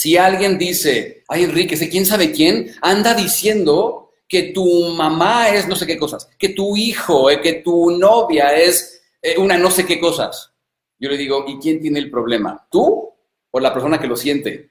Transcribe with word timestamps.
Si 0.00 0.16
alguien 0.16 0.56
dice, 0.56 1.24
ay 1.28 1.44
Enrique, 1.44 1.76
¿sé 1.76 1.90
quién 1.90 2.06
sabe 2.06 2.32
quién? 2.32 2.74
Anda 2.80 3.12
diciendo 3.12 4.12
que 4.26 4.44
tu 4.44 4.64
mamá 4.94 5.50
es 5.50 5.68
no 5.68 5.76
sé 5.76 5.86
qué 5.86 5.98
cosas, 5.98 6.26
que 6.38 6.48
tu 6.48 6.74
hijo, 6.74 7.28
eh, 7.28 7.42
que 7.42 7.56
tu 7.56 7.90
novia 7.90 8.56
es 8.56 9.02
eh, 9.20 9.36
una 9.36 9.58
no 9.58 9.70
sé 9.70 9.84
qué 9.84 10.00
cosas. 10.00 10.54
Yo 10.98 11.10
le 11.10 11.18
digo, 11.18 11.44
¿y 11.46 11.58
quién 11.58 11.82
tiene 11.82 11.98
el 11.98 12.10
problema? 12.10 12.66
¿Tú 12.70 13.12
o 13.50 13.60
la 13.60 13.74
persona 13.74 14.00
que 14.00 14.06
lo 14.06 14.16
siente? 14.16 14.69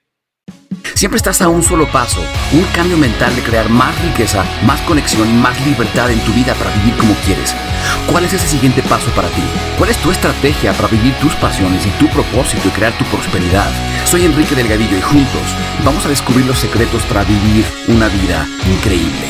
Siempre 0.99 1.15
estás 1.15 1.41
a 1.41 1.47
un 1.47 1.63
solo 1.63 1.89
paso, 1.89 2.19
un 2.51 2.65
cambio 2.75 2.97
mental 2.97 3.33
de 3.33 3.41
crear 3.41 3.69
más 3.69 3.95
riqueza, 4.03 4.43
más 4.65 4.81
conexión 4.81 5.29
y 5.29 5.31
más 5.31 5.55
libertad 5.65 6.11
en 6.11 6.19
tu 6.25 6.33
vida 6.33 6.53
para 6.55 6.75
vivir 6.75 6.93
como 6.97 7.13
quieres. 7.23 7.55
¿Cuál 8.11 8.25
es 8.25 8.33
ese 8.33 8.49
siguiente 8.49 8.83
paso 8.83 9.09
para 9.15 9.29
ti? 9.29 9.41
¿Cuál 9.77 9.91
es 9.91 9.97
tu 9.99 10.11
estrategia 10.11 10.73
para 10.73 10.89
vivir 10.89 11.13
tus 11.21 11.33
pasiones 11.35 11.85
y 11.87 11.89
tu 11.91 12.09
propósito 12.09 12.67
y 12.67 12.71
crear 12.71 12.91
tu 12.97 13.05
prosperidad? 13.05 13.71
Soy 14.03 14.25
Enrique 14.25 14.55
Delgadillo 14.55 14.97
y 14.97 15.01
juntos 15.01 15.55
vamos 15.85 16.05
a 16.05 16.09
descubrir 16.09 16.45
los 16.45 16.59
secretos 16.59 17.01
para 17.03 17.23
vivir 17.23 17.63
una 17.87 18.09
vida 18.09 18.45
increíble. 18.69 19.23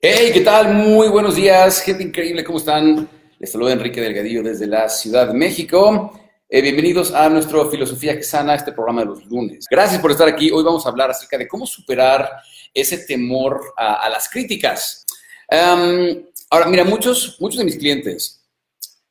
Hey, 0.00 0.30
¿qué 0.32 0.40
tal? 0.40 0.72
Muy 0.72 1.08
buenos 1.08 1.36
días, 1.36 1.82
gente 1.82 2.02
increíble, 2.02 2.42
¿cómo 2.44 2.56
están? 2.56 3.06
Les 3.38 3.52
saluda 3.52 3.74
Enrique 3.74 4.00
Delgadillo 4.00 4.42
desde 4.42 4.66
la 4.66 4.88
Ciudad 4.88 5.28
de 5.28 5.34
México. 5.34 6.17
Eh, 6.50 6.62
bienvenidos 6.62 7.12
a 7.12 7.28
nuestro 7.28 7.70
Filosofía 7.70 8.16
que 8.16 8.22
Sana, 8.22 8.54
este 8.54 8.72
programa 8.72 9.02
de 9.02 9.08
los 9.08 9.26
lunes. 9.26 9.66
Gracias 9.70 10.00
por 10.00 10.10
estar 10.10 10.26
aquí. 10.26 10.50
Hoy 10.50 10.64
vamos 10.64 10.86
a 10.86 10.88
hablar 10.88 11.10
acerca 11.10 11.36
de 11.36 11.46
cómo 11.46 11.66
superar 11.66 12.26
ese 12.72 12.96
temor 12.96 13.74
a, 13.76 14.08
las 14.08 14.30
críticas. 14.30 15.04
ahora, 15.50 16.66
mira, 16.70 16.84
muchos, 16.84 17.36
muchos 17.38 17.58
de 17.58 17.66
mis 17.66 17.76
clientes, 17.76 18.42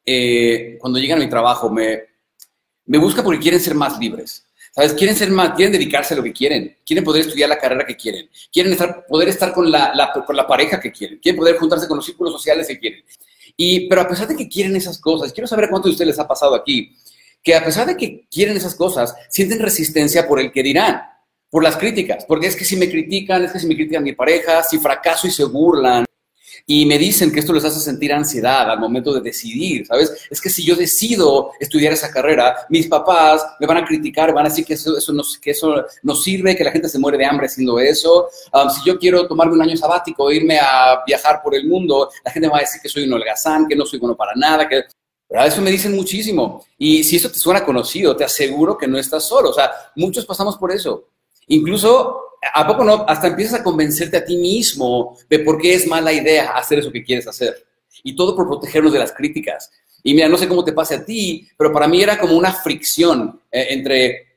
eh, 0.03 0.79
cuando 0.81 0.97
llegan 0.97 1.19
a 1.19 1.23
mi 1.23 1.29
trabajo, 1.29 1.69
me, 1.69 2.05
me 2.87 2.97
buscan 2.97 3.23
porque 3.23 3.39
quieren 3.39 3.59
ser 3.59 3.75
más 3.75 3.99
libres. 3.99 4.43
¿Sabes? 4.71 4.93
Quieren 4.93 5.15
ser 5.15 5.29
más, 5.29 5.53
quieren 5.53 5.73
dedicarse 5.73 6.15
a 6.15 6.17
lo 6.17 6.23
que 6.23 6.33
quieren, 6.33 6.77
quieren 6.83 7.03
poder 7.03 7.21
estudiar 7.21 7.49
la 7.49 7.59
carrera 7.59 7.85
que 7.85 7.95
quieren, 7.95 8.29
quieren 8.51 8.72
estar, 8.72 9.05
poder 9.05 9.27
estar 9.27 9.53
con 9.53 9.72
la, 9.72 10.11
con 10.25 10.35
la 10.35 10.47
pareja 10.47 10.79
que 10.79 10.91
quieren, 10.91 11.19
quieren 11.19 11.38
poder 11.38 11.57
juntarse 11.57 11.88
con 11.88 11.97
los 11.97 12.05
círculos 12.05 12.33
sociales 12.33 12.67
que 12.67 12.79
quieren. 12.79 13.03
Y, 13.55 13.88
pero 13.88 14.01
a 14.01 14.07
pesar 14.07 14.27
de 14.27 14.35
que 14.35 14.49
quieren 14.49 14.75
esas 14.75 14.99
cosas, 14.99 15.31
quiero 15.33 15.47
saber 15.47 15.69
cuánto 15.69 15.88
de 15.88 15.91
ustedes 15.91 16.09
les 16.09 16.19
ha 16.19 16.27
pasado 16.27 16.55
aquí 16.55 16.95
que 17.43 17.55
a 17.55 17.63
pesar 17.63 17.88
de 17.88 17.97
que 17.97 18.27
quieren 18.30 18.57
esas 18.57 18.75
cosas, 18.75 19.16
sienten 19.30 19.59
resistencia 19.59 20.27
por 20.27 20.39
el 20.39 20.52
que 20.52 20.63
dirán, 20.63 21.02
por 21.49 21.63
las 21.63 21.77
críticas, 21.77 22.25
porque 22.25 22.47
es 22.47 22.55
que 22.55 22.66
si 22.66 22.75
me 22.75 22.89
critican, 22.89 23.44
es 23.44 23.52
que 23.52 23.59
si 23.59 23.67
me 23.67 23.75
critican 23.75 24.03
mi 24.03 24.13
pareja, 24.13 24.63
si 24.63 24.79
fracaso 24.79 25.27
y 25.27 25.31
se 25.31 25.45
burlan, 25.45 26.05
y 26.69 26.85
me 26.85 26.97
dicen 26.97 27.31
que 27.31 27.39
esto 27.39 27.53
les 27.53 27.63
hace 27.63 27.79
sentir 27.79 28.11
ansiedad 28.11 28.69
al 28.69 28.79
momento 28.79 29.13
de 29.13 29.21
decidir, 29.21 29.88
¿sabes? 29.88 30.27
Es 30.29 30.41
que 30.41 30.49
si 30.49 30.66
yo 30.66 30.75
decido 30.75 31.52
estudiar 31.61 31.94
esa 31.94 32.11
carrera, 32.11 32.57
mis 32.67 32.88
papás 32.88 33.45
me 33.61 33.66
van 33.66 33.77
a 33.77 33.85
criticar, 33.85 34.33
van 34.33 34.45
a 34.45 34.49
decir 34.49 34.66
que 34.66 34.73
eso, 34.73 34.97
eso, 34.97 35.13
no, 35.13 35.23
que 35.41 35.51
eso 35.51 35.85
no 36.03 36.13
sirve, 36.13 36.57
que 36.57 36.66
la 36.66 36.72
gente 36.72 36.89
se 36.89 36.99
muere 36.99 37.17
de 37.17 37.25
hambre 37.25 37.45
haciendo 37.45 37.79
eso. 37.79 38.27
Um, 38.51 38.69
si 38.69 38.81
yo 38.85 38.99
quiero 38.99 39.25
tomarme 39.27 39.53
un 39.53 39.61
año 39.61 39.77
sabático, 39.77 40.29
irme 40.29 40.59
a 40.59 41.03
viajar 41.07 41.41
por 41.41 41.55
el 41.55 41.66
mundo, 41.66 42.09
la 42.25 42.31
gente 42.31 42.49
va 42.49 42.57
a 42.57 42.61
decir 42.61 42.81
que 42.81 42.89
soy 42.89 43.03
un 43.03 43.13
holgazán, 43.13 43.66
que 43.66 43.75
no 43.75 43.85
soy 43.85 43.99
bueno 43.99 44.17
para 44.17 44.33
nada, 44.35 44.67
que 44.67 44.83
eso 45.30 45.61
me 45.61 45.72
dicen 45.72 45.95
muchísimo. 45.95 46.66
Y 46.78 47.03
si 47.03 47.17
eso 47.17 47.30
te 47.30 47.39
suena 47.39 47.66
conocido, 47.66 48.16
te 48.16 48.23
aseguro 48.23 48.78
que 48.78 48.88
no 48.88 48.97
estás 48.97 49.28
solo. 49.28 49.50
O 49.50 49.53
sea, 49.53 49.72
muchos 49.95 50.25
pasamos 50.25 50.58
por 50.58 50.72
eso. 50.72 51.09
Incluso, 51.47 52.17
¿a 52.53 52.66
poco 52.66 52.84
no? 52.84 53.06
Hasta 53.08 53.28
empiezas 53.28 53.59
a 53.59 53.64
convencerte 53.64 54.17
a 54.17 54.25
ti 54.25 54.38
mismo 54.38 55.17
de 55.30 55.39
por 55.39 55.58
qué 55.59 55.73
es 55.73 55.88
mala 55.88 56.14
idea 56.14 56.52
hacer 56.52 56.80
eso 56.80 56.92
que 56.92 57.03
quieres 57.03 57.28
hacer. 57.28 57.66
Y 58.03 58.16
todo 58.16 58.36
por 58.36 58.47
protegernos 58.47 58.94
de 58.94 59.00
las 59.00 59.11
críticas. 59.11 59.69
Y 60.03 60.14
mira, 60.14 60.30
no 60.30 60.38
sé 60.38 60.47
cómo 60.47 60.64
te 60.64 60.73
pase 60.73 60.95
a 60.95 61.06
ti, 61.06 61.47
pero 61.58 61.73
para 61.73 61.88
mí 61.88 62.02
era 62.02 62.17
como 62.17 62.38
una 62.38 62.53
fricción 62.53 63.41
eh, 63.52 63.67
entre 63.72 64.28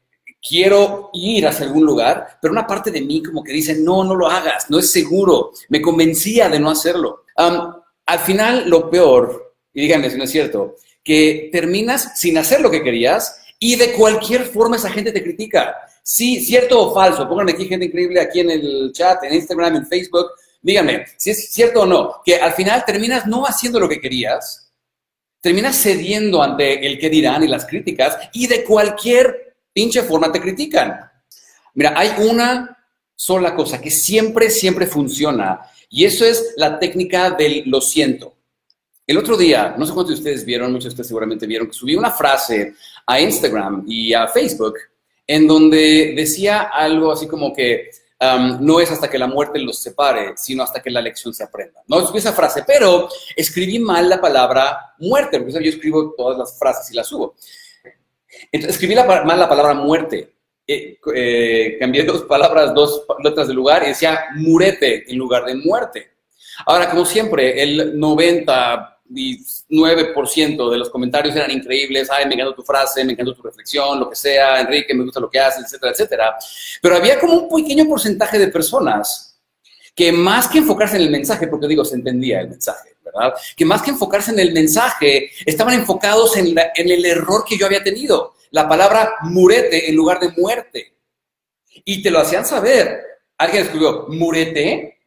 quiero 0.43 1.11
ir 1.13 1.47
hacia 1.47 1.67
algún 1.67 1.85
lugar, 1.85 2.39
pero 2.41 2.51
una 2.51 2.67
parte 2.67 2.91
de 2.91 3.03
mí 3.03 3.23
como 3.23 3.45
que 3.45 3.53
dice, 3.53 3.77
no, 3.79 4.03
no 4.03 4.15
lo 4.15 4.27
hagas, 4.27 4.71
no 4.71 4.79
es 4.79 4.91
seguro. 4.91 5.53
Me 5.69 5.83
convencía 5.83 6.49
de 6.49 6.59
no 6.59 6.71
hacerlo. 6.71 7.25
al 7.37 8.19
final, 8.21 8.69
lo 8.69 8.91
peor 8.91 9.51
y 9.73 9.83
díganme 9.83 10.11
si 10.11 10.17
no 10.17 10.25
es 10.25 10.31
cierto, 10.31 10.77
que 11.03 11.49
terminas 11.53 12.19
sin 12.19 12.39
hacer 12.39 12.61
lo 12.61 12.71
que 12.71 12.83
querías 12.83 13.41
y 13.59 13.77
de 13.77 13.93
cualquier 13.93 14.45
forma 14.45 14.77
esa 14.77 14.91
gente 14.91 15.13
te 15.13 15.23
critica. 15.23 15.77
Sí, 16.03 16.45
cierto 16.45 16.81
o 16.81 16.95
falso, 16.95 17.29
pónganme 17.29 17.53
aquí 17.53 17.67
gente 17.67 17.87
increíble 17.87 18.21
aquí 18.21 18.41
en 18.41 18.51
el 18.51 18.91
chat, 18.93 19.23
en 19.25 19.35
Instagram, 19.35 19.77
en 19.77 19.87
Facebook, 19.87 20.27
díganme 20.63 21.05
si 21.17 21.31
es 21.31 21.51
cierto 21.51 21.83
o 21.83 21.87
no, 21.87 22.17
que 22.25 22.37
al 22.37 22.53
final 22.53 22.85
terminas 22.85 23.27
no 23.27 23.45
haciendo 23.45 23.79
lo 23.81 23.89
que 23.89 24.01
querías, 24.01 24.73
terminas 25.41 25.77
cediendo 25.77 26.43
ante 26.43 26.87
el 26.87 26.99
que 26.99 27.11
dirán 27.11 27.43
y 27.43 27.49
las 27.49 27.67
críticas 27.67 28.17
y 28.33 28.47
de 28.47 28.65
cualquier 28.65 29.57
pinche 29.73 30.03
forma 30.03 30.33
te 30.33 30.41
critican. 30.41 30.99
Mira, 31.75 31.95
hay 31.97 32.13
una 32.19 32.77
sola 33.15 33.55
cosa 33.55 33.81
que 33.81 33.91
siempre, 33.91 34.51
siempre 34.51 34.87
funciona 34.87 35.61
y 35.89 36.05
eso 36.05 36.25
es 36.25 36.55
la 36.57 36.79
técnica 36.79 37.31
del 37.31 37.65
lo 37.67 37.81
siento. 37.81 38.37
El 39.11 39.19
otro 39.19 39.37
día, 39.37 39.75
no 39.77 39.85
sé 39.85 39.93
cuántos 39.93 40.15
de 40.15 40.21
ustedes 40.21 40.45
vieron, 40.45 40.71
muchos 40.71 40.85
de 40.85 40.89
ustedes 40.91 41.09
seguramente 41.09 41.45
vieron, 41.45 41.67
que 41.67 41.73
subí 41.73 41.97
una 41.97 42.13
frase 42.13 42.75
a 43.05 43.21
Instagram 43.21 43.85
y 43.89 44.15
a 44.15 44.29
Facebook 44.29 44.75
en 45.27 45.49
donde 45.49 46.13
decía 46.15 46.71
algo 46.73 47.11
así 47.11 47.27
como 47.27 47.53
que 47.53 47.91
um, 48.21 48.65
no 48.65 48.79
es 48.79 48.89
hasta 48.89 49.11
que 49.11 49.19
la 49.19 49.27
muerte 49.27 49.59
los 49.59 49.83
separe, 49.83 50.35
sino 50.37 50.63
hasta 50.63 50.81
que 50.81 50.91
la 50.91 51.01
lección 51.01 51.35
se 51.35 51.43
aprenda. 51.43 51.83
No 51.89 52.07
subí 52.07 52.19
esa 52.19 52.33
frase, 52.33 52.63
pero 52.65 53.09
escribí 53.35 53.81
mal 53.81 54.09
la 54.09 54.21
palabra 54.21 54.95
muerte, 55.01 55.41
porque 55.41 55.55
yo 55.55 55.71
escribo 55.71 56.15
todas 56.17 56.39
las 56.39 56.57
frases 56.57 56.89
y 56.93 56.95
las 56.95 57.09
subo. 57.09 57.35
Escribí 58.53 58.95
mal 58.95 59.41
la 59.41 59.49
palabra 59.49 59.75
muerte. 59.75 60.35
Eh, 60.65 61.01
eh, 61.17 61.77
cambié 61.81 62.05
dos 62.05 62.23
palabras, 62.23 62.73
dos 62.73 63.03
letras 63.25 63.49
de 63.49 63.55
lugar 63.55 63.83
y 63.83 63.89
decía 63.89 64.27
murete 64.37 65.11
en 65.11 65.19
lugar 65.19 65.47
de 65.47 65.57
muerte. 65.57 66.13
Ahora, 66.65 66.89
como 66.89 67.05
siempre, 67.05 67.61
el 67.61 67.99
90 67.99 68.99
9% 69.11 70.71
de 70.71 70.79
los 70.79 70.91
comentarios 70.91 71.35
eran 71.35 71.51
increíbles, 71.51 72.09
ay, 72.11 72.27
me 72.27 72.35
encantó 72.35 72.55
tu 72.55 72.63
frase, 72.63 73.05
me 73.05 73.13
encantó 73.13 73.35
tu 73.35 73.43
reflexión, 73.43 73.99
lo 73.99 74.09
que 74.09 74.17
sea, 74.17 74.61
Enrique, 74.61 74.95
me 74.95 75.05
gusta 75.05 75.21
lo 75.21 75.29
que 75.29 75.41
haces, 75.41 75.65
etcétera, 75.65 75.93
etcétera. 75.93 76.37
Pero 76.81 76.97
había 76.97 77.19
como 77.19 77.35
un 77.35 77.63
pequeño 77.63 77.87
porcentaje 77.89 78.39
de 78.39 78.49
personas 78.49 79.39
que 79.95 80.13
más 80.13 80.49
que 80.49 80.59
enfocarse 80.59 80.97
en 80.97 81.03
el 81.03 81.11
mensaje, 81.11 81.49
porque 81.49 81.67
digo, 81.67 81.85
se 81.85 81.97
entendía 81.97 82.41
el 82.41 82.49
mensaje, 82.49 82.97
¿verdad? 83.05 83.35
Que 83.57 83.65
más 83.65 83.83
que 83.83 83.91
enfocarse 83.91 84.31
en 84.31 84.39
el 84.39 84.53
mensaje, 84.53 85.31
estaban 85.45 85.75
enfocados 85.75 86.37
en, 86.37 86.47
en 86.49 86.91
el 86.91 87.05
error 87.05 87.45
que 87.47 87.59
yo 87.59 87.67
había 87.67 87.83
tenido, 87.83 88.35
la 88.51 88.69
palabra 88.69 89.15
murete 89.23 89.89
en 89.89 89.97
lugar 89.97 90.21
de 90.21 90.31
muerte. 90.37 90.95
Y 91.85 92.03
te 92.03 92.11
lo 92.11 92.21
hacían 92.21 92.45
saber. 92.45 93.01
Alguien 93.39 93.65
escribió, 93.65 94.07
murete, 94.09 95.00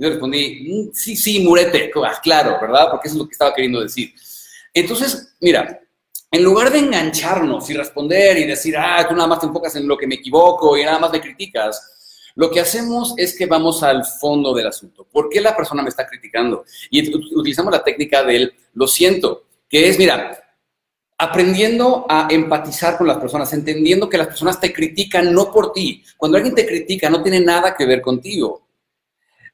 yo 0.00 0.08
respondí, 0.08 0.66
mm, 0.66 0.94
sí, 0.94 1.14
sí, 1.14 1.40
murete, 1.40 1.90
ah, 2.02 2.18
claro, 2.22 2.56
¿verdad? 2.58 2.88
Porque 2.90 3.06
eso 3.06 3.16
es 3.16 3.22
lo 3.22 3.28
que 3.28 3.34
estaba 3.34 3.54
queriendo 3.54 3.82
decir. 3.82 4.14
Entonces, 4.72 5.34
mira, 5.40 5.78
en 6.30 6.42
lugar 6.42 6.72
de 6.72 6.78
engancharnos 6.78 7.68
y 7.68 7.74
responder 7.74 8.38
y 8.38 8.46
decir, 8.46 8.78
ah, 8.78 9.04
tú 9.06 9.14
nada 9.14 9.28
más 9.28 9.40
te 9.40 9.46
enfocas 9.46 9.76
en 9.76 9.86
lo 9.86 9.98
que 9.98 10.06
me 10.06 10.14
equivoco 10.14 10.74
y 10.78 10.84
nada 10.84 10.98
más 10.98 11.12
me 11.12 11.20
criticas, 11.20 12.32
lo 12.34 12.50
que 12.50 12.60
hacemos 12.60 13.12
es 13.18 13.36
que 13.36 13.44
vamos 13.44 13.82
al 13.82 14.02
fondo 14.06 14.54
del 14.54 14.68
asunto. 14.68 15.06
¿Por 15.12 15.28
qué 15.28 15.38
la 15.38 15.54
persona 15.54 15.82
me 15.82 15.90
está 15.90 16.06
criticando? 16.06 16.64
Y 16.88 17.14
utilizamos 17.14 17.70
la 17.70 17.84
técnica 17.84 18.22
del 18.22 18.54
lo 18.72 18.86
siento, 18.86 19.44
que 19.68 19.90
es, 19.90 19.98
mira, 19.98 20.56
aprendiendo 21.18 22.06
a 22.08 22.26
empatizar 22.30 22.96
con 22.96 23.06
las 23.06 23.18
personas, 23.18 23.52
entendiendo 23.52 24.08
que 24.08 24.16
las 24.16 24.28
personas 24.28 24.58
te 24.58 24.72
critican 24.72 25.34
no 25.34 25.52
por 25.52 25.74
ti. 25.74 26.02
Cuando 26.16 26.38
alguien 26.38 26.54
te 26.54 26.64
critica, 26.64 27.10
no 27.10 27.22
tiene 27.22 27.40
nada 27.40 27.74
que 27.74 27.84
ver 27.84 28.00
contigo. 28.00 28.69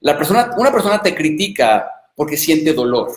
La 0.00 0.16
persona, 0.16 0.50
una 0.56 0.72
persona 0.72 1.02
te 1.02 1.14
critica 1.14 1.90
porque 2.14 2.36
siente 2.36 2.72
dolor. 2.72 3.12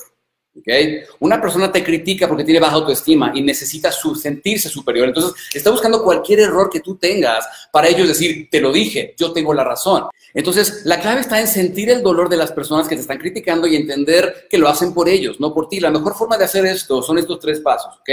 ¿okay? 0.57 1.01
Una 1.19 1.41
persona 1.41 1.72
te 1.72 1.84
critica 1.84 2.28
porque 2.28 2.44
tiene 2.44 2.59
baja 2.59 2.75
autoestima 2.75 3.31
y 3.34 3.41
necesita 3.41 3.91
su, 3.91 4.16
sentirse 4.16 4.69
superior. 4.69 5.07
Entonces, 5.07 5.34
está 5.53 5.72
buscando 5.72 6.03
cualquier 6.03 6.41
error 6.41 6.69
que 6.69 6.81
tú 6.81 6.95
tengas 6.95 7.46
para 7.72 7.87
ellos 7.87 8.08
decir, 8.08 8.49
te 8.52 8.61
lo 8.61 8.72
dije, 8.72 9.16
yo 9.17 9.31
tengo 9.31 9.53
la 9.53 9.64
razón. 9.64 10.05
Entonces, 10.34 10.81
la 10.85 10.99
clave 10.99 11.22
está 11.22 11.40
en 11.40 11.47
sentir 11.47 11.90
el 11.90 12.03
dolor 12.03 12.29
de 12.29 12.37
las 12.37 12.52
personas 12.52 12.87
que 12.87 12.96
te 12.96 13.02
están 13.02 13.17
criticando 13.17 13.66
y 13.66 13.75
entender 13.75 14.47
que 14.49 14.59
lo 14.59 14.67
hacen 14.67 14.93
por 14.93 15.09
ellos, 15.09 15.40
no 15.40 15.53
por 15.53 15.67
ti. 15.70 15.79
La 15.79 15.90
mejor 15.90 16.16
forma 16.16 16.37
de 16.37 16.46
hacer 16.46 16.66
esto 16.66 17.02
son 17.02 17.17
estos 17.17 17.40
tres 17.40 17.61
pasos, 17.61 17.96
¿ok? 17.99 18.09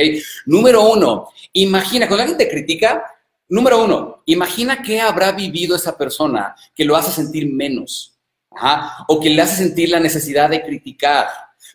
Número 0.47 0.89
uno, 0.89 1.29
imagina, 1.53 2.07
cuando 2.07 2.23
alguien 2.23 2.39
te 2.39 2.49
critica, 2.49 3.05
número 3.49 3.85
uno, 3.85 4.23
imagina 4.27 4.83
qué 4.83 5.01
habrá 5.01 5.33
vivido 5.33 5.77
esa 5.77 5.97
persona 5.97 6.57
que 6.75 6.85
lo 6.85 6.97
hace 6.97 7.13
sentir 7.13 7.53
menos 7.53 8.16
o 9.09 9.21
que 9.21 9.31
le 9.31 9.43
hace 9.43 9.57
sentir 9.57 9.91
la 9.91 10.01
necesidad 10.01 10.51
de 10.51 10.63
criticar. 10.63 11.27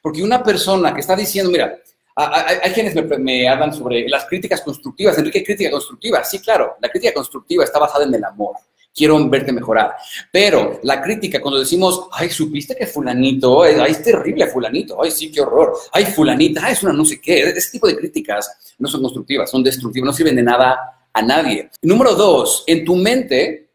Porque 0.01 0.23
una 0.23 0.43
persona 0.43 0.93
que 0.93 1.01
está 1.01 1.15
diciendo, 1.15 1.51
mira, 1.51 1.77
hay, 2.15 2.71
quienes 2.71 2.95
me, 3.19 3.47
hablan 3.47 3.73
sobre 3.73 4.07
las 4.07 4.25
críticas 4.25 4.61
constructivas. 4.61 5.17
Enrique, 5.17 5.43
crítica 5.43 5.71
constructiva. 5.71 6.23
Sí, 6.23 6.39
claro, 6.39 6.77
la 6.81 6.89
crítica 6.89 7.13
constructiva 7.13 7.63
está 7.63 7.79
basada 7.79 8.05
en 8.05 8.13
el 8.13 8.23
amor. 8.23 8.55
Quiero 8.93 9.29
verte 9.29 9.53
mejorar. 9.53 9.95
Pero 10.31 10.81
la 10.83 11.01
crítica, 11.01 11.39
cuando 11.39 11.59
decimos, 11.59 12.07
ay, 12.11 12.29
supiste 12.29 12.75
que 12.75 12.85
fulanito, 12.85 13.63
ay, 13.63 13.91
es 13.91 14.03
terrible 14.03 14.47
fulanito, 14.47 15.01
ay, 15.01 15.11
sí, 15.11 15.31
qué 15.31 15.39
horror, 15.39 15.73
ay, 15.93 16.05
fulanita, 16.05 16.69
es 16.69 16.83
una 16.83 16.91
no 16.91 17.05
sé 17.05 17.21
qué, 17.21 17.39
ese 17.41 17.71
tipo 17.71 17.87
de 17.87 17.95
críticas 17.95 18.75
no 18.79 18.89
son 18.89 19.01
constructivas, 19.01 19.49
son 19.49 19.63
destructivas, 19.63 20.07
no 20.07 20.13
sirven 20.13 20.35
de 20.35 20.43
nada 20.43 21.07
a 21.13 21.21
nadie. 21.21 21.69
Número 21.83 22.15
dos, 22.15 22.65
en 22.67 22.83
tu 22.83 22.97
mente, 22.97 23.70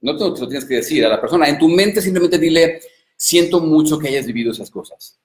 no 0.00 0.16
te 0.16 0.24
lo 0.24 0.48
tienes 0.48 0.64
que 0.64 0.76
decir 0.76 1.04
a 1.04 1.08
la 1.08 1.20
persona, 1.20 1.48
en 1.48 1.58
tu 1.58 1.68
mente 1.68 2.00
simplemente 2.00 2.38
dile, 2.38 2.80
siento 3.16 3.60
mucho 3.60 3.98
que 3.98 4.08
hayas 4.08 4.26
vivido 4.26 4.52
esas 4.52 4.70
cosas. 4.70 5.18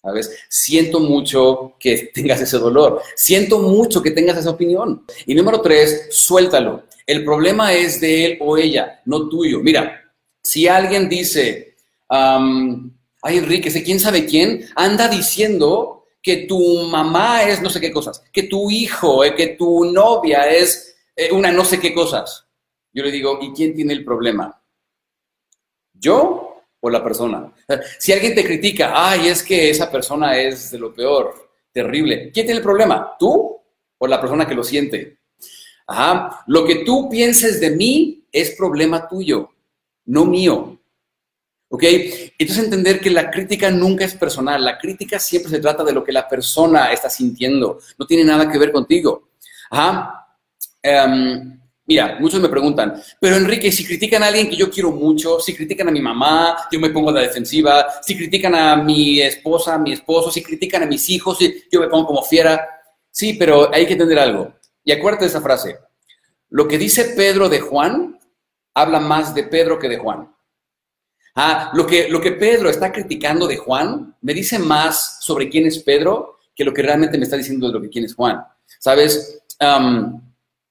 ¿Sabes? 0.00 0.36
Siento 0.50 1.00
mucho 1.00 1.76
que 1.80 2.10
tengas 2.12 2.40
ese 2.40 2.58
dolor. 2.58 3.00
Siento 3.16 3.58
mucho 3.60 4.02
que 4.02 4.10
tengas 4.10 4.36
esa 4.36 4.50
opinión. 4.50 5.04
Y 5.24 5.34
número 5.34 5.62
tres, 5.62 6.08
suéltalo. 6.10 6.84
El 7.06 7.24
problema 7.24 7.72
es 7.72 8.00
de 8.02 8.26
él 8.26 8.38
o 8.40 8.58
ella, 8.58 9.00
no 9.06 9.28
tuyo. 9.30 9.60
Mira, 9.60 10.04
si 10.42 10.68
alguien 10.68 11.08
dice, 11.08 11.76
ay 12.08 13.38
Enrique, 13.38 13.70
sé 13.70 13.82
quién 13.82 13.98
sabe 13.98 14.26
quién, 14.26 14.68
anda 14.76 15.08
diciendo 15.08 16.06
que 16.22 16.46
tu 16.48 16.84
mamá 16.84 17.42
es 17.44 17.60
no 17.60 17.68
sé 17.68 17.80
qué 17.80 17.92
cosas, 17.92 18.22
que 18.32 18.44
tu 18.44 18.70
hijo, 18.70 19.24
eh, 19.24 19.34
que 19.34 19.48
tu 19.48 19.84
novia 19.84 20.50
es 20.50 20.96
eh, 21.14 21.30
una 21.32 21.52
no 21.52 21.64
sé 21.64 21.78
qué 21.78 21.92
cosas. 21.92 22.43
Yo 22.94 23.02
le 23.02 23.10
digo, 23.10 23.40
¿y 23.42 23.52
quién 23.52 23.74
tiene 23.74 23.92
el 23.92 24.04
problema? 24.04 24.62
¿Yo 25.92 26.62
o 26.80 26.90
la 26.90 27.02
persona? 27.02 27.52
Si 27.98 28.12
alguien 28.12 28.34
te 28.34 28.44
critica, 28.44 28.92
ay, 28.94 29.28
es 29.28 29.42
que 29.42 29.68
esa 29.68 29.90
persona 29.90 30.38
es 30.38 30.70
de 30.70 30.78
lo 30.78 30.94
peor, 30.94 31.50
terrible, 31.72 32.30
¿quién 32.32 32.46
tiene 32.46 32.58
el 32.58 32.62
problema? 32.62 33.16
¿Tú 33.18 33.60
o 33.98 34.06
la 34.06 34.20
persona 34.20 34.46
que 34.46 34.54
lo 34.54 34.62
siente? 34.62 35.18
Ajá, 35.86 36.44
lo 36.46 36.64
que 36.64 36.84
tú 36.84 37.10
pienses 37.10 37.60
de 37.60 37.70
mí 37.70 38.26
es 38.30 38.52
problema 38.52 39.08
tuyo, 39.08 39.50
no 40.06 40.24
mío. 40.24 40.78
¿Ok? 41.68 41.82
Entonces 42.38 42.64
entender 42.64 43.00
que 43.00 43.10
la 43.10 43.30
crítica 43.30 43.70
nunca 43.70 44.04
es 44.04 44.14
personal, 44.14 44.64
la 44.64 44.78
crítica 44.78 45.18
siempre 45.18 45.50
se 45.50 45.58
trata 45.58 45.82
de 45.82 45.92
lo 45.92 46.04
que 46.04 46.12
la 46.12 46.28
persona 46.28 46.92
está 46.92 47.10
sintiendo, 47.10 47.80
no 47.98 48.06
tiene 48.06 48.22
nada 48.22 48.48
que 48.48 48.58
ver 48.58 48.70
contigo. 48.70 49.30
Ajá. 49.70 50.28
Em, 50.80 51.58
mira, 51.86 52.16
muchos 52.20 52.40
me 52.40 52.48
preguntan, 52.48 53.00
pero 53.20 53.36
Enrique, 53.36 53.70
si 53.70 53.84
critican 53.84 54.22
a 54.22 54.28
alguien 54.28 54.48
que 54.48 54.56
yo 54.56 54.70
quiero 54.70 54.90
mucho, 54.90 55.40
si 55.40 55.54
critican 55.54 55.88
a 55.88 55.92
mi 55.92 56.00
mamá, 56.00 56.68
yo 56.70 56.80
me 56.80 56.90
pongo 56.90 57.10
a 57.10 57.14
la 57.14 57.20
defensiva, 57.20 57.86
si 58.02 58.16
critican 58.16 58.54
a 58.54 58.76
mi 58.76 59.20
esposa, 59.20 59.74
a 59.74 59.78
mi 59.78 59.92
esposo, 59.92 60.30
si 60.30 60.42
critican 60.42 60.82
a 60.82 60.86
mis 60.86 61.08
hijos, 61.10 61.38
yo 61.70 61.80
me 61.80 61.88
pongo 61.88 62.06
como 62.06 62.22
fiera. 62.22 62.66
Sí, 63.10 63.34
pero 63.34 63.72
hay 63.72 63.86
que 63.86 63.92
entender 63.92 64.18
algo. 64.18 64.54
Y 64.82 64.92
acuérdate 64.92 65.24
de 65.24 65.30
esa 65.30 65.40
frase. 65.40 65.78
Lo 66.50 66.68
que 66.68 66.78
dice 66.78 67.14
Pedro 67.16 67.48
de 67.48 67.60
Juan 67.60 68.18
habla 68.74 69.00
más 69.00 69.34
de 69.34 69.44
Pedro 69.44 69.78
que 69.78 69.88
de 69.88 69.98
Juan. 69.98 70.34
Ah, 71.36 71.70
lo 71.74 71.86
que, 71.86 72.08
lo 72.08 72.20
que 72.20 72.32
Pedro 72.32 72.70
está 72.70 72.92
criticando 72.92 73.46
de 73.46 73.56
Juan 73.56 74.16
me 74.20 74.34
dice 74.34 74.58
más 74.58 75.18
sobre 75.20 75.48
quién 75.48 75.66
es 75.66 75.80
Pedro 75.80 76.38
que 76.54 76.64
lo 76.64 76.72
que 76.72 76.82
realmente 76.82 77.18
me 77.18 77.24
está 77.24 77.36
diciendo 77.36 77.66
de 77.66 77.72
lo 77.72 77.82
que 77.82 77.88
quién 77.88 78.04
es 78.04 78.14
Juan. 78.14 78.40
¿Sabes? 78.78 79.42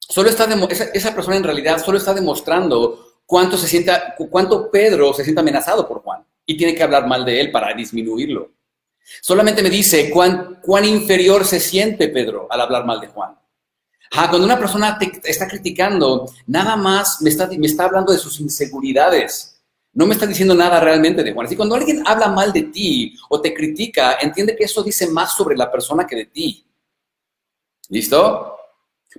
Solo 0.09 0.29
está 0.29 0.47
esa, 0.93 1.15
persona 1.15 1.37
en 1.37 1.43
realidad 1.43 1.83
solo 1.83 1.97
está 1.97 2.13
demostrando 2.13 3.19
cuánto 3.25 3.57
se 3.57 3.67
sienta, 3.67 4.15
cuánto 4.29 4.69
Pedro 4.69 5.13
se 5.13 5.23
siente 5.23 5.41
amenazado 5.41 5.87
por 5.87 6.01
Juan 6.01 6.25
y 6.45 6.57
tiene 6.57 6.75
que 6.75 6.83
hablar 6.83 7.07
mal 7.07 7.25
de 7.25 7.39
él 7.39 7.51
para 7.51 7.73
disminuirlo. 7.73 8.51
Solamente 9.21 9.61
me 9.61 9.69
dice 9.69 10.09
cuán, 10.09 10.59
cuán 10.61 10.85
inferior 10.85 11.45
se 11.45 11.59
siente 11.59 12.09
Pedro 12.09 12.47
al 12.49 12.61
hablar 12.61 12.85
mal 12.85 12.99
de 12.99 13.07
Juan. 13.07 13.37
Ah, 14.11 14.29
cuando 14.29 14.45
una 14.45 14.59
persona 14.59 14.97
te 14.97 15.11
está 15.23 15.47
criticando, 15.47 16.29
nada 16.45 16.75
más 16.75 17.21
me 17.21 17.29
está, 17.29 17.47
me 17.47 17.65
está 17.65 17.85
hablando 17.85 18.13
de 18.13 18.19
sus 18.19 18.39
inseguridades. 18.39 19.61
No 19.93 20.05
me 20.05 20.13
está 20.13 20.25
diciendo 20.25 20.55
nada 20.55 20.79
realmente 20.79 21.23
de 21.23 21.33
Juan. 21.33 21.47
Así 21.47 21.55
cuando 21.55 21.75
alguien 21.75 22.03
habla 22.05 22.27
mal 22.27 22.53
de 22.53 22.63
ti 22.63 23.15
o 23.29 23.41
te 23.41 23.53
critica, 23.53 24.17
entiende 24.21 24.55
que 24.55 24.65
eso 24.65 24.83
dice 24.83 25.07
más 25.07 25.35
sobre 25.35 25.55
la 25.55 25.71
persona 25.71 26.05
que 26.05 26.15
de 26.15 26.25
ti. 26.25 26.65
¿Listo? 27.89 28.57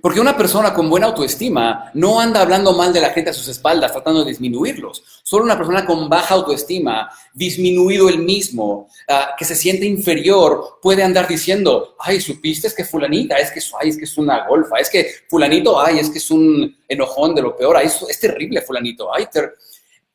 Porque 0.01 0.19
una 0.19 0.35
persona 0.35 0.73
con 0.73 0.89
buena 0.89 1.07
autoestima 1.07 1.91
no 1.93 2.19
anda 2.19 2.41
hablando 2.41 2.73
mal 2.73 2.93
de 2.93 3.01
la 3.01 3.11
gente 3.11 3.29
a 3.29 3.33
sus 3.33 3.47
espaldas, 3.47 3.91
tratando 3.91 4.23
de 4.23 4.31
disminuirlos. 4.31 5.03
Solo 5.23 5.45
una 5.45 5.57
persona 5.57 5.85
con 5.85 6.09
baja 6.09 6.35
autoestima, 6.35 7.09
disminuido 7.33 8.09
el 8.09 8.19
mismo, 8.19 8.89
ah, 9.07 9.35
que 9.37 9.45
se 9.45 9.55
siente 9.55 9.85
inferior, 9.85 10.79
puede 10.81 11.03
andar 11.03 11.27
diciendo, 11.27 11.95
ay, 11.99 12.19
supiste 12.19 12.67
es 12.67 12.73
que 12.73 12.83
fulanita, 12.83 13.37
es 13.37 13.51
que, 13.51 13.61
ay, 13.79 13.89
es 13.89 13.97
que 13.97 14.05
es 14.05 14.17
una 14.17 14.47
golfa, 14.47 14.77
es 14.77 14.89
que 14.89 15.09
fulanito, 15.29 15.79
ay, 15.79 15.99
es 15.99 16.09
que 16.09 16.17
es 16.17 16.31
un 16.31 16.75
enojón 16.87 17.33
de 17.33 17.41
lo 17.41 17.55
peor, 17.55 17.77
ay, 17.77 17.87
es, 17.87 18.19
terrible 18.19 18.61
fulanito, 18.61 19.13
ay, 19.13 19.27
ter 19.31 19.55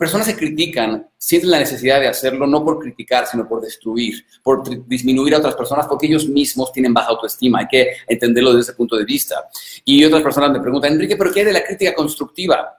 personas 0.01 0.27
que 0.27 0.35
critican 0.35 1.07
sienten 1.19 1.51
la 1.51 1.59
necesidad 1.59 2.01
de 2.01 2.09
hacerlo 2.09 2.47
no 2.47 2.65
por 2.65 2.79
criticar, 2.79 3.27
sino 3.27 3.47
por 3.47 3.61
destruir, 3.61 4.25
por 4.43 4.87
disminuir 4.89 5.35
a 5.35 5.39
otras 5.39 5.55
personas, 5.55 5.87
porque 5.87 6.07
ellos 6.07 6.27
mismos 6.27 6.73
tienen 6.73 6.95
baja 6.95 7.11
autoestima. 7.11 7.59
Hay 7.59 7.67
que 7.69 7.91
entenderlo 8.09 8.55
desde 8.55 8.71
ese 8.71 8.79
punto 8.79 8.97
de 8.97 9.05
vista. 9.05 9.51
Y 9.85 10.03
otras 10.03 10.23
personas 10.23 10.53
me 10.53 10.61
preguntan, 10.61 10.95
Enrique, 10.95 11.19
¿pero 11.19 11.31
qué 11.31 11.41
es 11.41 11.47
de 11.49 11.53
la 11.53 11.63
crítica 11.63 11.95
constructiva? 11.95 12.79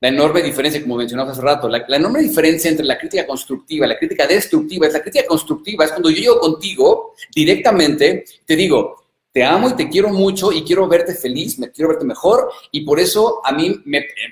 La 0.00 0.08
enorme 0.08 0.40
diferencia, 0.40 0.80
como 0.80 0.94
mencionamos 0.94 1.32
hace 1.32 1.42
rato, 1.42 1.68
la, 1.68 1.84
la, 1.88 1.96
enorme 1.96 2.20
diferencia 2.20 2.70
entre 2.70 2.86
la 2.86 2.96
crítica 2.96 3.26
constructiva 3.26 3.84
y 3.84 3.88
la 3.88 3.98
crítica 3.98 4.24
destructiva 4.28 4.86
es 4.86 4.92
la 4.92 5.02
crítica 5.02 5.26
constructiva, 5.26 5.84
es 5.84 5.90
cuando 5.90 6.10
yo 6.10 6.20
llego 6.20 6.38
contigo 6.38 7.14
directamente, 7.34 8.24
te 8.44 8.54
digo, 8.54 9.08
te 9.32 9.42
amo 9.42 9.70
y 9.70 9.74
te 9.74 9.88
quiero 9.88 10.10
mucho 10.10 10.52
y 10.52 10.62
quiero 10.62 10.86
verte 10.86 11.12
feliz, 11.12 11.58
me 11.58 11.72
quiero 11.72 11.88
verte 11.88 12.04
mejor 12.04 12.52
y 12.70 12.82
por 12.82 13.00
eso 13.00 13.40
a 13.44 13.50
mí, 13.50 13.82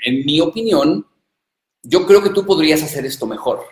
en 0.04 0.24
mi 0.24 0.40
opinión, 0.40 1.04
yo 1.84 2.06
creo 2.06 2.22
que 2.22 2.30
tú 2.30 2.44
podrías 2.44 2.82
hacer 2.82 3.04
esto 3.04 3.26
mejor. 3.26 3.64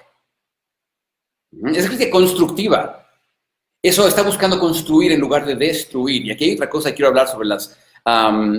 Es 1.74 1.86
crítica 1.86 2.10
constructiva. 2.10 3.08
Eso 3.82 4.06
está 4.06 4.22
buscando 4.22 4.60
construir 4.60 5.12
en 5.12 5.20
lugar 5.20 5.44
de 5.44 5.56
destruir. 5.56 6.24
Y 6.26 6.30
aquí 6.30 6.44
hay 6.44 6.54
otra 6.54 6.70
cosa 6.70 6.90
que 6.90 6.96
quiero 6.96 7.08
hablar 7.08 7.28
sobre 7.28 7.48
las 7.48 7.76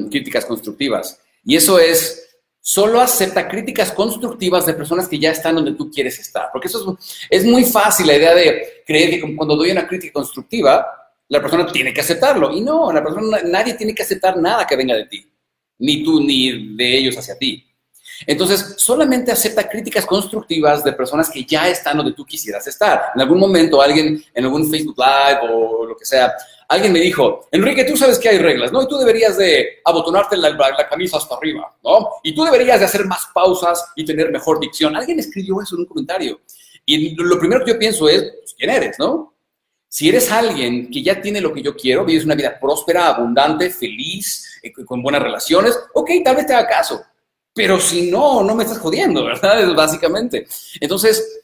críticas 0.09 0.45
constructivas. 0.45 1.19
Y 1.45 1.55
eso 1.55 1.79
es, 1.79 2.37
solo 2.59 2.99
acepta 2.99 3.47
críticas 3.47 3.91
constructivas 3.91 4.65
de 4.65 4.73
personas 4.73 5.07
que 5.07 5.19
ya 5.19 5.31
están 5.31 5.55
donde 5.55 5.73
tú 5.73 5.89
quieres 5.91 6.19
estar. 6.19 6.49
Porque 6.51 6.67
eso 6.67 6.97
es, 6.99 7.27
es 7.29 7.45
muy 7.45 7.63
fácil 7.63 8.07
la 8.07 8.15
idea 8.15 8.33
de 8.33 8.83
creer 8.85 9.21
que 9.21 9.35
cuando 9.35 9.55
doy 9.55 9.71
una 9.71 9.87
crítica 9.87 10.13
constructiva, 10.13 10.85
la 11.27 11.41
persona 11.41 11.71
tiene 11.71 11.93
que 11.93 12.01
aceptarlo. 12.01 12.51
Y 12.51 12.61
no, 12.61 12.91
la 12.91 13.03
persona, 13.03 13.39
nadie 13.45 13.75
tiene 13.75 13.93
que 13.93 14.03
aceptar 14.03 14.37
nada 14.37 14.65
que 14.65 14.75
venga 14.75 14.95
de 14.95 15.05
ti. 15.05 15.25
Ni 15.79 16.03
tú, 16.03 16.19
ni 16.19 16.75
de 16.75 16.97
ellos 16.97 17.17
hacia 17.17 17.37
ti. 17.37 17.72
Entonces, 18.25 18.75
solamente 18.77 19.31
acepta 19.31 19.67
críticas 19.67 20.05
constructivas 20.05 20.83
de 20.83 20.93
personas 20.93 21.29
que 21.29 21.43
ya 21.45 21.67
están 21.69 21.97
donde 21.97 22.13
tú 22.13 22.25
quisieras 22.25 22.65
estar. 22.67 23.01
En 23.15 23.21
algún 23.21 23.39
momento 23.39 23.81
alguien, 23.81 24.23
en 24.33 24.43
algún 24.43 24.69
Facebook 24.69 24.95
Live 24.97 25.39
o 25.51 25.85
lo 25.85 25.95
que 25.95 26.05
sea, 26.05 26.33
alguien 26.67 26.93
me 26.93 26.99
dijo, 26.99 27.47
Enrique, 27.51 27.83
tú 27.83 27.95
sabes 27.95 28.17
que 28.19 28.29
hay 28.29 28.37
reglas, 28.37 28.71
¿no? 28.71 28.81
Y 28.81 28.87
tú 28.87 28.97
deberías 28.97 29.37
de 29.37 29.81
abotonarte 29.85 30.37
la, 30.37 30.49
la, 30.49 30.89
camisa 30.89 31.17
hasta 31.17 31.35
arriba, 31.35 31.75
¿no? 31.83 32.09
Y 32.23 32.33
tú 32.33 32.43
deberías 32.43 32.79
de 32.79 32.85
hacer 32.85 33.05
más 33.05 33.27
pausas 33.33 33.91
y 33.95 34.05
tener 34.05 34.31
mejor 34.31 34.59
dicción. 34.59 34.95
Alguien 34.95 35.19
escribió 35.19 35.61
eso 35.61 35.75
en 35.75 35.81
un 35.81 35.87
comentario. 35.87 36.41
Y 36.85 37.15
lo 37.15 37.39
primero 37.39 37.63
que 37.63 37.71
yo 37.71 37.79
pienso 37.79 38.09
es, 38.09 38.23
pues, 38.23 38.55
¿quién 38.57 38.69
eres, 38.69 38.99
no? 38.99 39.33
Si 39.87 40.09
eres 40.09 40.31
alguien 40.31 40.89
que 40.89 41.03
ya 41.03 41.21
tiene 41.21 41.39
lo 41.39 41.53
que 41.53 41.61
yo 41.61 41.75
quiero, 41.75 42.03
vives 42.03 42.25
una 42.25 42.35
vida 42.35 42.59
próspera, 42.59 43.09
abundante, 43.09 43.69
feliz, 43.69 44.59
eh, 44.63 44.71
con 44.71 45.03
buenas 45.03 45.21
relaciones, 45.21 45.79
ok, 45.93 46.09
tal 46.23 46.35
vez 46.35 46.47
te 46.47 46.53
haga 46.53 46.67
caso. 46.67 47.03
Pero 47.53 47.79
si 47.79 48.09
no, 48.09 48.43
no 48.43 48.55
me 48.55 48.63
estás 48.63 48.79
jodiendo, 48.79 49.23
¿verdad? 49.25 49.73
Básicamente. 49.75 50.47
Entonces, 50.79 51.41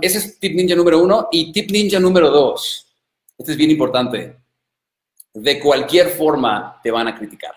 ese 0.00 0.18
es 0.18 0.38
tip 0.38 0.54
ninja 0.54 0.74
número 0.74 1.02
uno. 1.02 1.28
Y 1.30 1.52
tip 1.52 1.70
ninja 1.70 1.98
número 1.98 2.30
dos, 2.30 2.86
este 3.38 3.52
es 3.52 3.58
bien 3.58 3.70
importante. 3.70 4.36
De 5.32 5.60
cualquier 5.60 6.10
forma 6.10 6.80
te 6.82 6.90
van 6.90 7.08
a 7.08 7.16
criticar. 7.16 7.54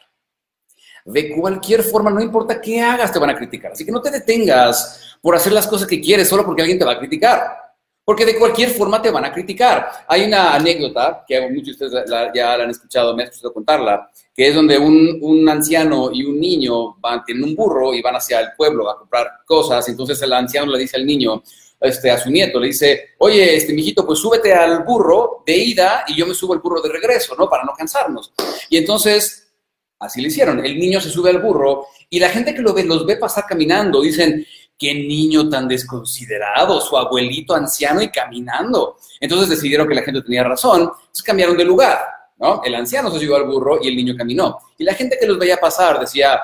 De 1.05 1.33
cualquier 1.35 1.83
forma, 1.83 2.09
no 2.09 2.21
importa 2.21 2.59
qué 2.59 2.81
hagas, 2.81 3.13
te 3.13 3.19
van 3.19 3.29
a 3.29 3.35
criticar. 3.35 3.71
Así 3.71 3.85
que 3.85 3.91
no 3.91 4.01
te 4.01 4.11
detengas 4.11 5.17
por 5.21 5.35
hacer 5.35 5.53
las 5.53 5.65
cosas 5.65 5.87
que 5.87 6.01
quieres 6.01 6.27
solo 6.27 6.45
porque 6.45 6.61
alguien 6.61 6.77
te 6.77 6.85
va 6.85 6.93
a 6.93 6.99
criticar. 6.99 7.66
Porque 8.07 8.25
de 8.25 8.39
cualquier 8.39 8.69
forma 8.69 9.01
te 9.01 9.11
van 9.11 9.25
a 9.25 9.33
criticar. 9.33 10.05
Hay 10.07 10.23
una 10.23 10.55
anécdota 10.55 11.25
que 11.27 11.41
muchos 11.49 11.77
de 11.77 11.87
ustedes 11.87 12.09
ya 12.33 12.55
la 12.55 12.63
han 12.63 12.69
escuchado, 12.69 13.13
me 13.13 13.23
ha 13.23 13.25
escuchado 13.25 13.53
contarla, 13.53 14.09
que 14.33 14.47
es 14.47 14.55
donde 14.55 14.77
un, 14.77 15.49
anciano 15.49 16.09
y 16.13 16.23
un 16.23 16.39
niño 16.39 16.95
van, 17.01 17.25
tienen 17.25 17.43
un 17.43 17.53
burro 17.53 17.93
y 17.93 18.01
van 18.01 18.15
hacia 18.15 18.39
el 18.39 18.47
pueblo 18.55 18.89
a 18.89 18.97
comprar 18.97 19.27
cosas. 19.45 19.89
Entonces 19.89 20.21
el 20.21 20.31
anciano 20.31 20.71
le 20.71 20.79
dice 20.79 20.95
al 20.95 21.05
niño, 21.05 21.43
este, 21.81 22.09
a 22.09 22.17
su 22.17 22.29
nieto, 22.29 22.61
le 22.61 22.67
dice, 22.67 23.09
oye, 23.17 23.57
este, 23.57 23.73
mijito, 23.73 24.05
pues 24.05 24.19
súbete 24.19 24.53
al 24.53 24.85
burro 24.85 25.43
de 25.45 25.57
ida 25.57 26.05
y 26.07 26.15
yo 26.15 26.25
me 26.25 26.33
subo 26.33 26.53
al 26.53 26.59
burro 26.59 26.81
de 26.81 26.87
regreso, 26.87 27.35
¿no? 27.35 27.49
Para 27.49 27.65
no 27.65 27.73
cansarnos. 27.73 28.31
Y 28.69 28.77
entonces, 28.77 29.51
así 29.99 30.21
le 30.21 30.29
hicieron. 30.29 30.65
El 30.65 30.79
niño 30.79 31.01
se 31.01 31.09
sube 31.09 31.31
al 31.31 31.41
burro 31.41 31.87
y 32.09 32.21
la 32.21 32.29
gente 32.29 32.55
que 32.55 32.61
lo 32.61 32.73
ve, 32.73 32.85
los 32.85 33.05
ve 33.05 33.17
pasar 33.17 33.43
caminando, 33.45 33.99
dicen, 33.99 34.45
qué 34.77 34.93
niño 34.93 35.49
tan 35.49 35.67
desconsiderado, 35.67 36.79
su 36.81 36.97
abuelito 36.97 37.55
anciano 37.55 38.01
y 38.01 38.09
caminando. 38.09 38.97
Entonces 39.19 39.49
decidieron 39.49 39.87
que 39.87 39.95
la 39.95 40.03
gente 40.03 40.21
tenía 40.21 40.43
razón, 40.43 40.81
entonces 40.81 41.23
cambiaron 41.23 41.57
de 41.57 41.65
lugar, 41.65 41.99
¿no? 42.37 42.61
El 42.63 42.75
anciano 42.75 43.11
se 43.11 43.19
subió 43.19 43.35
al 43.35 43.45
burro 43.45 43.79
y 43.81 43.87
el 43.87 43.95
niño 43.95 44.15
caminó. 44.15 44.59
Y 44.77 44.83
la 44.83 44.93
gente 44.93 45.17
que 45.19 45.25
los 45.25 45.39
veía 45.39 45.57
pasar 45.57 45.99
decía, 45.99 46.39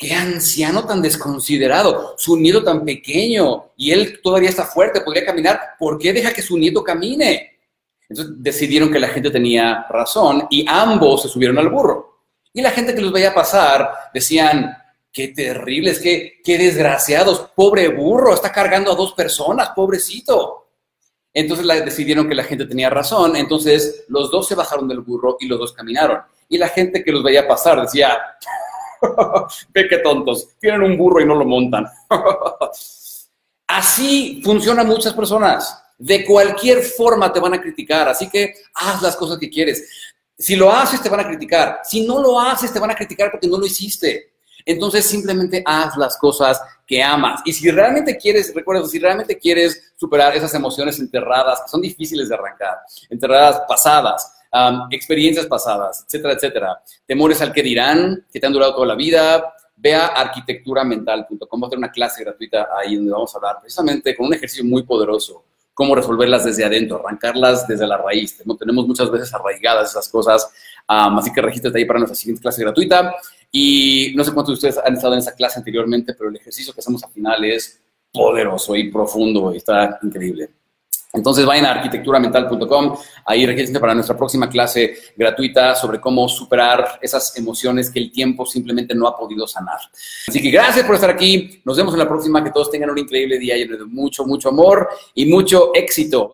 qué 0.00 0.14
anciano 0.14 0.86
tan 0.86 1.02
desconsiderado, 1.02 2.14
su 2.16 2.36
nieto 2.36 2.64
tan 2.64 2.84
pequeño 2.84 3.72
y 3.76 3.90
él 3.90 4.20
todavía 4.22 4.48
está 4.48 4.64
fuerte, 4.64 5.02
podría 5.02 5.26
caminar, 5.26 5.60
¿por 5.78 5.98
qué 5.98 6.12
deja 6.12 6.32
que 6.32 6.40
su 6.40 6.56
nieto 6.56 6.82
camine? 6.82 7.58
Entonces 8.08 8.34
decidieron 8.38 8.90
que 8.90 8.98
la 8.98 9.08
gente 9.08 9.30
tenía 9.30 9.86
razón 9.90 10.46
y 10.50 10.64
ambos 10.66 11.22
se 11.22 11.28
subieron 11.28 11.58
al 11.58 11.68
burro. 11.68 12.24
Y 12.52 12.62
la 12.62 12.70
gente 12.70 12.94
que 12.94 13.02
los 13.02 13.12
veía 13.12 13.34
pasar 13.34 13.92
decían, 14.12 14.74
qué 15.12 15.28
terrible, 15.28 15.90
es 15.90 16.00
que, 16.00 16.40
qué 16.44 16.58
desgraciados, 16.58 17.50
pobre 17.54 17.88
burro, 17.88 18.34
está 18.34 18.52
cargando 18.52 18.92
a 18.92 18.96
dos 18.96 19.12
personas, 19.12 19.70
pobrecito. 19.70 20.68
Entonces 21.32 21.66
decidieron 21.84 22.28
que 22.28 22.34
la 22.34 22.44
gente 22.44 22.66
tenía 22.66 22.90
razón, 22.90 23.36
entonces 23.36 24.04
los 24.08 24.30
dos 24.30 24.48
se 24.48 24.54
bajaron 24.54 24.88
del 24.88 25.00
burro 25.00 25.36
y 25.40 25.46
los 25.46 25.58
dos 25.58 25.72
caminaron. 25.72 26.20
Y 26.48 26.58
la 26.58 26.68
gente 26.68 27.04
que 27.04 27.12
los 27.12 27.22
veía 27.22 27.46
pasar 27.46 27.80
decía, 27.80 28.18
ve 29.72 29.88
qué 29.88 29.98
tontos, 29.98 30.48
tienen 30.58 30.82
un 30.82 30.96
burro 30.96 31.20
y 31.20 31.26
no 31.26 31.36
lo 31.36 31.44
montan. 31.44 31.86
Así 33.68 34.42
funcionan 34.44 34.88
muchas 34.88 35.14
personas. 35.14 35.80
De 35.96 36.24
cualquier 36.24 36.82
forma 36.82 37.32
te 37.32 37.38
van 37.38 37.54
a 37.54 37.60
criticar, 37.60 38.08
así 38.08 38.28
que 38.28 38.54
haz 38.74 39.02
las 39.02 39.14
cosas 39.14 39.38
que 39.38 39.50
quieres. 39.50 39.86
Si 40.36 40.56
lo 40.56 40.72
haces, 40.72 41.02
te 41.02 41.10
van 41.10 41.20
a 41.20 41.28
criticar. 41.28 41.80
Si 41.84 42.06
no 42.06 42.20
lo 42.20 42.40
haces, 42.40 42.72
te 42.72 42.80
van 42.80 42.90
a 42.90 42.94
criticar 42.94 43.30
porque 43.30 43.46
no 43.46 43.58
lo 43.58 43.66
hiciste. 43.66 44.29
Entonces 44.70 45.06
simplemente 45.06 45.62
haz 45.66 45.96
las 45.96 46.16
cosas 46.16 46.60
que 46.86 47.02
amas. 47.02 47.40
Y 47.44 47.52
si 47.52 47.70
realmente 47.70 48.16
quieres, 48.16 48.54
recuerda, 48.54 48.86
si 48.86 48.98
realmente 48.98 49.38
quieres 49.38 49.92
superar 49.96 50.36
esas 50.36 50.54
emociones 50.54 50.98
enterradas, 50.98 51.62
que 51.62 51.68
son 51.68 51.80
difíciles 51.80 52.28
de 52.28 52.34
arrancar, 52.34 52.78
enterradas 53.08 53.62
pasadas, 53.68 54.32
experiencias 54.90 55.46
pasadas, 55.46 56.04
etcétera, 56.04 56.34
etcétera, 56.34 56.82
temores 57.06 57.40
al 57.40 57.52
que 57.52 57.62
dirán, 57.62 58.26
que 58.32 58.40
te 58.40 58.46
han 58.46 58.52
durado 58.52 58.74
toda 58.74 58.86
la 58.86 58.96
vida, 58.96 59.54
ve 59.76 59.94
a 59.94 60.06
arquitecturamental.com, 60.06 61.62
va 61.62 61.66
a 61.66 61.70
tener 61.70 61.78
una 61.78 61.92
clase 61.92 62.24
gratuita 62.24 62.68
ahí 62.76 62.96
donde 62.96 63.12
vamos 63.12 63.34
a 63.34 63.38
hablar 63.38 63.58
precisamente 63.60 64.16
con 64.16 64.26
un 64.26 64.34
ejercicio 64.34 64.64
muy 64.64 64.82
poderoso 64.82 65.44
cómo 65.80 65.94
resolverlas 65.94 66.44
desde 66.44 66.62
adentro, 66.62 67.00
arrancarlas 67.02 67.66
desde 67.66 67.86
la 67.86 67.96
raíz. 67.96 68.36
¿no? 68.44 68.54
Tenemos 68.54 68.86
muchas 68.86 69.10
veces 69.10 69.32
arraigadas 69.32 69.88
esas 69.88 70.10
cosas, 70.10 70.52
así 70.86 71.32
que 71.32 71.40
regístrate 71.40 71.78
ahí 71.78 71.86
para 71.86 72.00
nuestra 72.00 72.14
siguiente 72.14 72.42
clase 72.42 72.60
gratuita. 72.60 73.14
Y 73.52 74.12
no 74.14 74.24
sé 74.24 74.32
cuántos 74.32 74.60
de 74.60 74.68
ustedes 74.68 74.84
han 74.84 74.94
estado 74.94 75.14
en 75.14 75.20
esa 75.20 75.34
clase 75.34 75.58
anteriormente, 75.58 76.14
pero 76.14 76.30
el 76.30 76.36
ejercicio 76.36 76.72
que 76.72 76.80
hacemos 76.80 77.02
al 77.02 77.10
final 77.10 77.44
es 77.44 77.80
poderoso 78.12 78.76
y 78.76 78.90
profundo 78.90 79.52
y 79.52 79.58
está 79.58 79.98
increíble. 80.02 80.50
Entonces 81.12 81.44
vayan 81.44 81.66
a 81.66 81.72
arquitecturamental.com, 81.72 82.96
ahí 83.26 83.44
regístrense 83.44 83.80
para 83.80 83.94
nuestra 83.94 84.16
próxima 84.16 84.48
clase 84.48 84.94
gratuita 85.16 85.74
sobre 85.74 86.00
cómo 86.00 86.28
superar 86.28 87.00
esas 87.02 87.36
emociones 87.36 87.90
que 87.90 87.98
el 87.98 88.12
tiempo 88.12 88.46
simplemente 88.46 88.94
no 88.94 89.08
ha 89.08 89.16
podido 89.16 89.44
sanar. 89.48 89.78
Así 90.28 90.40
que 90.40 90.50
gracias 90.50 90.86
por 90.86 90.94
estar 90.94 91.10
aquí, 91.10 91.60
nos 91.64 91.76
vemos 91.76 91.94
en 91.94 91.98
la 91.98 92.08
próxima, 92.08 92.44
que 92.44 92.52
todos 92.52 92.70
tengan 92.70 92.90
un 92.90 92.98
increíble 92.98 93.40
día 93.40 93.56
lleno 93.56 93.84
mucho, 93.88 94.24
mucho 94.24 94.50
amor 94.50 94.88
y 95.14 95.26
mucho 95.26 95.72
éxito. 95.74 96.28